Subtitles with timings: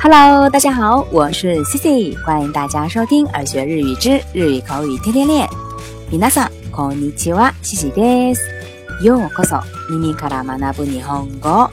[0.00, 5.48] Hello，大家好，我是 Cici，欢迎大家收听《耳学日语之日语口语天天练》。
[6.10, 8.40] 皆さんこんにちは、Cici です。
[9.02, 9.60] ようこそ
[9.90, 11.68] 耳から学ぶ日本語。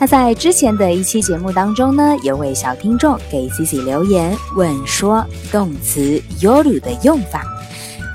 [0.00, 7.42] 那在之前的一期节目当中呢，有位小听众给 Cici 留言问说，动词 yoru 的用法。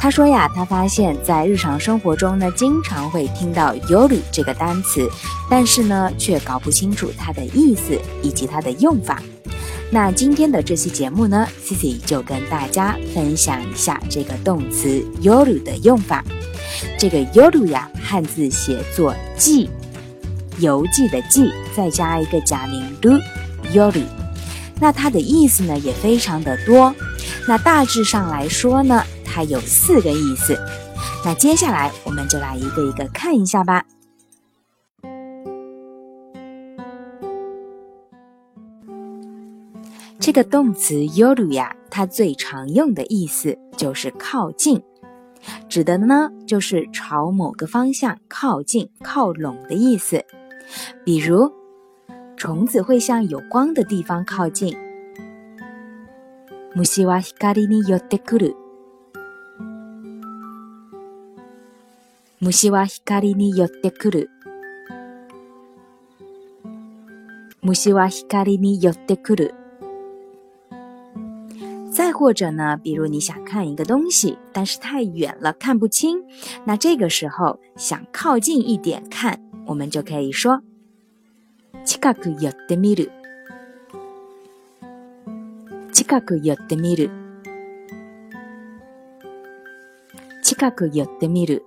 [0.01, 5.11] 他说呀，他发现，在日常生活中呢，经常会听到 “yoru” 这个单词，
[5.51, 9.21] 但是呢，却搞不清楚它的意思以及它的用法。
[9.91, 16.25] 那今天的这期节目呢，Cici 就跟大家分享一下这个动词 “yoru” 的用法。
[16.97, 19.69] 这个 “yoru” 呀，汉字写作“记”，
[20.61, 24.05] 邮寄的“寄”，再加一个假名 “ru”，yoru。
[24.81, 26.95] 那它的意思呢，也非常的多。
[27.49, 29.03] 那大致上来说呢。
[29.28, 30.58] 它有四个意思，
[31.26, 33.86] 那接下来我们就来一个一个看一下吧。
[40.20, 44.82] 这个动词 yoru 呀，它最常用的意思就是靠近，
[45.68, 50.24] 指的呢就是朝某个方向靠近、靠拢的意思。
[51.04, 51.52] 比如，
[52.38, 54.74] 虫子会向有光的地方靠近。
[56.76, 58.57] 虫は光に寄ってくる。
[62.41, 64.31] 虫は光に寄ってくる。
[67.63, 69.55] 虫は光に寄ってくる。
[71.93, 76.23] 再或者呢，比如你想看一个东西，但是太远了看不清，
[76.65, 80.63] 那这个时候想靠近一点看，我们就可以说
[81.85, 83.11] 近く寄ってみる。
[85.93, 87.11] 近く寄ってみる。
[90.45, 91.65] 近く寄ってみる。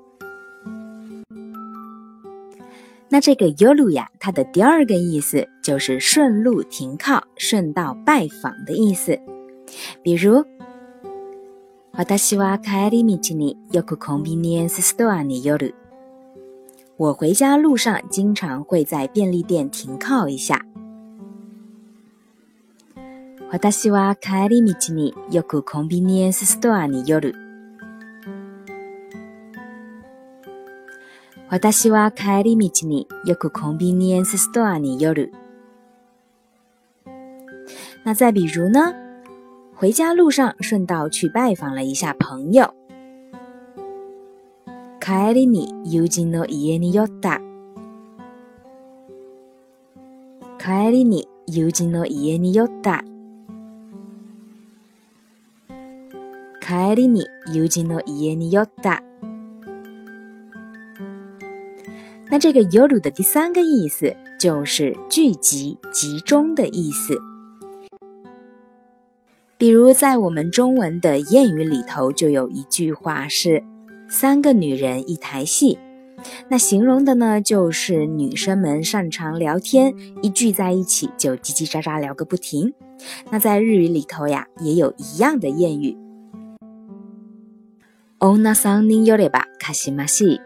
[3.11, 9.21] 那这个 “yoru” 呀，它的第二个意思就是顺路停靠、顺道拜访的意思。
[10.03, 10.45] 比如，
[11.93, 15.75] 私は帰り道によくコンビニエンスストアに寄る。
[16.99, 20.65] 我回家路上经常会在便利店停靠一下。
[23.53, 27.40] 私は帰り道によくコンビニエンスストアに寄る。
[31.51, 35.33] 私は帰り道によくコンビニエンスストアに寄る。
[38.05, 38.95] 那再比如呢？
[39.79, 42.73] 回家路上顺道去拜访了一下朋友。
[45.01, 47.41] 帰りに友人の家に寄った。
[50.59, 53.05] 帰りに友人の家に寄った。
[56.61, 59.03] 帰りに友人の家に寄った。
[62.32, 67.20] 那这个 yoru 的第三个意思就是聚集、集中的意思。
[69.58, 73.62] 比如在我们中文的谚语里头，就有一句话是
[74.08, 75.78] “三个女人一台戏”，
[76.48, 79.94] 那形容的呢就是女生们擅长聊天，
[80.24, 82.74] 一聚在一起就叽叽喳喳聊个不停。
[83.30, 85.98] 那在日语里头呀，也有一样的谚语
[88.20, 90.40] ：“ona san ni yoreba kashimasu。”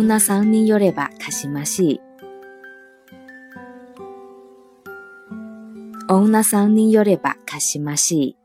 [0.00, 2.00] 女三人寄ればかしましい。
[6.08, 8.36] 女三人寄ればかしましい。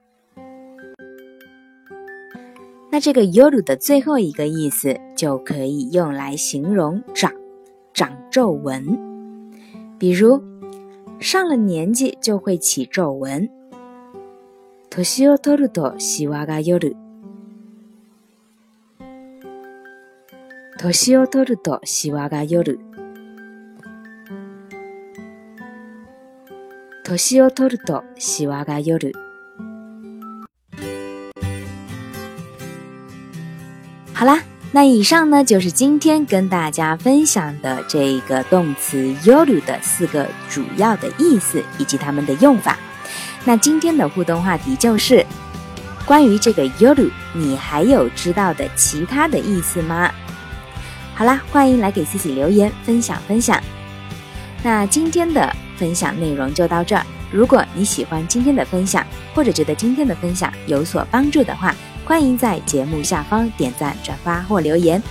[2.92, 7.32] 那这个 yoru 的最后一个意思就可以用来形容长
[7.94, 9.00] 长皱纹，
[9.98, 10.44] 比如
[11.20, 13.50] 上了年纪就会起皱纹。
[14.90, 16.98] 年を取るとシワが寄る。
[20.78, 22.80] 年を取るとシワが寄る。
[27.04, 29.14] 年を取るとシワが寄る。
[34.14, 42.78] 好啦，那以上呢就是今天跟大家分享的这个动词 yoru 的四个主要的意思以及它们的用法。
[43.44, 45.26] 那今天的互动话题就是
[46.06, 50.12] 关于这个 yoru，你还有知道的其他的意思吗？
[51.16, 53.62] 好啦，欢迎来给自己留言分享分享。
[54.64, 57.06] 那今天的分享内容就到这儿。
[57.32, 61.76] 如果你喜欢今天的分享，或者觉得今天的分享有所帮助的话，
[62.06, 65.02] 欢迎在节目下方点赞、转发或留言。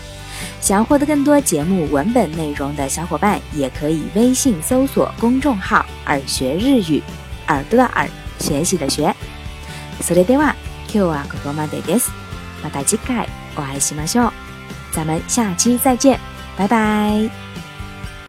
[0.61, 7.03] 想要获得更多节目文本内容的小伙伴，也可以微信搜索公众号“耳学日语”，
[7.49, 8.09] 耳朵的耳，
[8.39, 9.15] 学习的学。
[10.03, 10.55] それでは
[10.93, 12.11] 今日はここまでです。
[12.63, 13.27] また次回。
[13.57, 14.31] 我爱喜马秀，
[14.96, 16.18] 咱们下期再见，
[16.56, 17.30] 拜拜。